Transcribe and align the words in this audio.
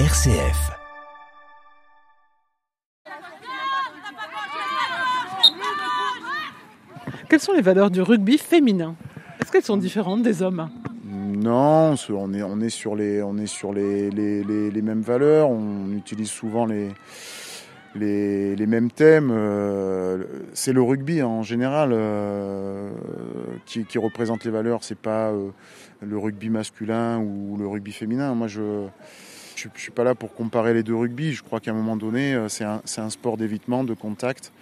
RCF. 0.00 0.72
Quelles 7.28 7.38
sont 7.38 7.52
les 7.52 7.62
valeurs 7.62 7.92
du 7.92 8.02
rugby 8.02 8.36
féminin? 8.36 8.96
Est-ce 9.40 9.52
qu'elles 9.52 9.62
sont 9.62 9.76
différentes 9.76 10.22
des 10.22 10.42
hommes? 10.42 10.68
Non, 11.04 11.94
on 12.10 12.34
est, 12.34 12.42
on 12.42 12.60
est 12.60 12.70
sur, 12.70 12.96
les, 12.96 13.22
on 13.22 13.38
est 13.38 13.46
sur 13.46 13.72
les, 13.72 14.10
les, 14.10 14.42
les, 14.42 14.72
les 14.72 14.82
mêmes 14.82 15.00
valeurs, 15.00 15.48
on 15.48 15.92
utilise 15.92 16.28
souvent 16.28 16.66
les, 16.66 16.88
les, 17.94 18.56
les 18.56 18.66
mêmes 18.66 18.90
thèmes. 18.90 19.30
euh, 19.32 20.24
C'est 20.54 20.72
le 20.72 20.82
rugby 20.82 21.22
en 21.22 21.44
général 21.44 21.90
euh, 21.92 22.90
qui, 23.64 23.84
qui 23.84 23.98
représente 23.98 24.44
les 24.44 24.50
valeurs, 24.50 24.82
c'est 24.82 24.98
pas 24.98 25.28
euh, 25.30 25.50
le 26.00 26.18
rugby 26.18 26.50
masculin 26.50 27.20
ou 27.20 27.56
le 27.56 27.68
rugby 27.68 27.92
féminin. 27.92 28.34
Moi, 28.34 28.48
je 28.48 28.88
je 29.64 29.78
ne 29.78 29.78
suis 29.78 29.90
pas 29.90 30.04
là 30.04 30.14
pour 30.14 30.34
comparer 30.34 30.74
les 30.74 30.82
deux 30.82 30.94
rugby. 30.94 31.32
Je 31.32 31.42
crois 31.42 31.60
qu'à 31.60 31.70
un 31.70 31.74
moment 31.74 31.96
donné, 31.96 32.34
euh, 32.34 32.48
c'est 32.48 32.64
un, 32.64 33.10
sport 33.10 33.36
d'évitement, 33.36 33.84
de 33.84 33.94
contact, 33.94 34.52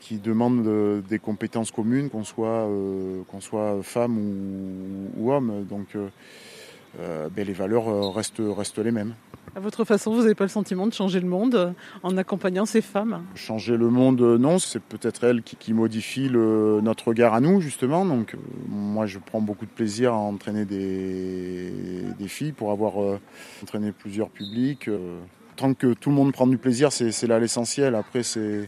qui 0.00 0.18
demande 0.18 1.02
des 1.08 1.18
compétences 1.18 1.72
communes, 1.72 2.10
qu'on 2.10 2.22
soit, 2.22 2.68
euh, 2.68 3.22
qu'on 3.28 3.40
soit 3.40 3.78
femme 3.82 4.18
ou, 4.18 5.10
ou 5.16 5.32
homme. 5.32 5.64
Donc 5.68 5.96
euh, 5.96 7.28
ben, 7.34 7.44
les 7.44 7.52
valeurs 7.52 8.14
restent, 8.14 8.40
restent 8.40 8.78
les 8.78 8.92
mêmes. 8.92 9.14
À 9.56 9.60
votre 9.60 9.84
façon, 9.84 10.12
vous 10.12 10.22
n'avez 10.22 10.34
pas 10.34 10.44
le 10.44 10.50
sentiment 10.50 10.86
de 10.86 10.92
changer 10.92 11.18
le 11.18 11.26
monde 11.26 11.74
en 12.02 12.16
accompagnant 12.18 12.66
ces 12.66 12.82
femmes? 12.82 13.22
Changer 13.34 13.76
le 13.76 13.88
monde, 13.88 14.20
non, 14.20 14.58
c'est 14.58 14.82
peut-être 14.82 15.24
elle 15.24 15.42
qui, 15.42 15.56
qui 15.56 15.72
modifie 15.72 16.28
le- 16.28 16.80
notre 16.82 17.08
regard 17.08 17.32
à 17.32 17.40
nous, 17.40 17.60
justement. 17.60 18.04
Donc, 18.04 18.36
moi, 18.68 19.06
je 19.06 19.18
prends 19.18 19.40
beaucoup 19.40 19.64
de 19.64 19.70
plaisir 19.70 20.12
à 20.12 20.16
entraîner 20.16 20.66
des, 20.66 21.72
des 22.16 22.28
filles 22.28 22.52
pour 22.52 22.70
avoir 22.70 23.00
euh, 23.02 23.20
entraîné 23.62 23.92
plusieurs 23.92 24.30
publics. 24.30 24.88
euh. 24.88 25.18
Tant 25.56 25.72
que 25.72 25.94
tout 25.94 26.10
le 26.10 26.16
monde 26.16 26.32
prend 26.32 26.46
du 26.46 26.58
plaisir, 26.58 26.92
c'est 26.92 27.26
là 27.26 27.38
l'essentiel. 27.38 27.94
Après, 27.94 28.22
c'est 28.22 28.66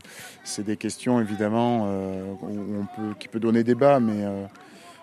des 0.65 0.77
questions, 0.79 1.21
évidemment, 1.21 1.85
euh, 1.87 2.33
qui 3.19 3.29
peut 3.29 3.41
donner 3.41 3.63
débat, 3.63 4.01
mais 4.01 4.25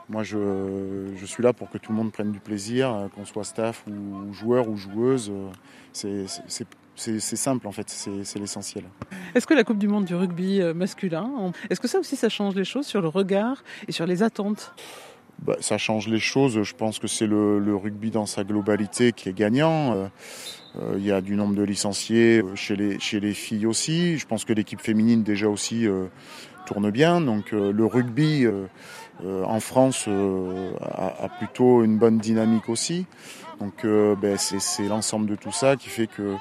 moi, 0.10 0.24
je, 0.24 1.14
suis 1.26 1.44
là 1.44 1.54
pour 1.54 1.70
que 1.70 1.78
tout 1.78 1.92
le 1.92 1.98
monde 1.98 2.12
prenne 2.12 2.32
du 2.32 2.40
plaisir, 2.40 3.08
qu'on 3.14 3.24
soit 3.24 3.44
staff 3.44 3.86
ou 3.88 4.34
joueur 4.34 4.68
ou 4.68 4.78
joueuse. 4.78 5.32
c'est- 5.94 6.26
simple, 7.20 7.68
en 7.68 7.72
fait, 7.72 7.88
c'est 7.88 8.40
l'essentiel. 8.40 8.86
Est-ce 9.36 9.46
que 9.46 9.54
la 9.54 9.64
Coupe 9.64 9.78
du 9.78 9.88
Monde 9.88 10.06
du 10.06 10.16
rugby 10.16 10.62
masculin, 10.74 11.52
est-ce 11.70 11.80
que 11.80 11.88
ça 11.88 12.00
aussi 12.00 12.16
ça 12.16 12.30
change 12.30 12.56
les 12.56 12.66
choses 12.66 12.88
sur 12.88 13.00
le 13.00 13.10
regard 13.10 13.64
et 13.88 13.92
sur 13.92 14.08
les 14.08 14.24
attentes? 14.24 14.74
Bah, 15.40 15.58
ça 15.60 15.78
change 15.78 16.08
les 16.08 16.20
choses. 16.20 16.64
Je 16.64 16.74
pense 16.74 17.00
que 17.00 17.08
c'est 17.08 17.28
le, 17.28 17.60
le 17.60 17.76
rugby 17.76 18.10
dans 18.10 18.26
sa 18.26 18.44
globalité 18.44 19.12
qui 19.12 19.30
est 19.30 19.34
gagnant. 19.34 19.94
Euh, 19.94 20.08
euh, 20.78 20.96
Il 20.98 21.06
y 21.06 21.12
a 21.12 21.22
du 21.22 21.36
nombre 21.36 21.56
de 21.56 21.64
licenciés 21.64 22.42
euh, 22.42 22.56
chez 22.56 22.76
les, 22.76 23.00
chez 23.00 23.20
les 23.20 23.34
filles 23.34 23.66
aussi. 23.66 24.18
Je 24.18 24.26
pense 24.26 24.46
que 24.46 24.54
l'équipe 24.54 24.82
féminine 24.82 25.24
déjà 25.24 25.48
aussi 25.48 25.88
tourne 26.66 26.90
bien. 26.90 27.22
Donc 27.22 27.52
le 27.52 27.86
rugby 27.86 28.48
en 29.24 29.60
France 29.60 30.08
a, 30.08 31.24
a 31.26 31.30
plutôt 31.38 31.84
une 31.84 31.98
bonne 31.98 32.18
dynamique 32.18 32.70
aussi. 32.70 33.06
Donc 33.60 33.86
ben, 33.86 34.38
c'est 34.38 34.88
l'ensemble 34.88 35.28
de 35.28 35.36
tout 35.36 35.52
ça 35.52 35.76
qui 35.76 35.90
fait 35.90 36.08
que 36.08 36.36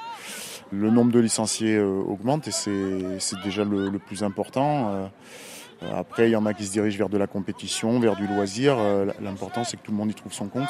le 0.71 0.89
nombre 0.89 1.11
de 1.11 1.19
licenciés 1.19 1.79
augmente 1.79 2.47
et 2.47 2.51
c'est 2.51 3.19
c'est 3.19 3.39
déjà 3.43 3.63
le, 3.63 3.89
le 3.89 3.99
plus 3.99 4.23
important. 4.23 5.09
Euh, 5.83 5.99
après, 5.99 6.29
il 6.29 6.31
y 6.31 6.35
en 6.35 6.45
a 6.45 6.53
qui 6.53 6.65
se 6.65 6.71
dirigent 6.71 6.97
vers 6.97 7.09
de 7.09 7.17
la 7.17 7.27
compétition, 7.27 7.99
vers 7.99 8.15
du 8.15 8.27
loisir. 8.27 8.77
Euh, 8.77 9.05
l'important, 9.21 9.63
c'est 9.63 9.77
que 9.77 9.83
tout 9.83 9.91
le 9.91 9.97
monde 9.97 10.11
y 10.11 10.13
trouve 10.13 10.33
son 10.33 10.47
compte. 10.47 10.69